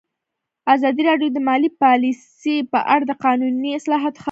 ازادي 0.73 1.01
راډیو 1.09 1.29
د 1.33 1.37
مالي 1.47 1.69
پالیسي 1.83 2.55
په 2.71 2.79
اړه 2.93 3.03
د 3.07 3.11
قانوني 3.23 3.71
اصلاحاتو 3.79 4.05
خبر 4.05 4.09
ورکړی. 4.13 4.19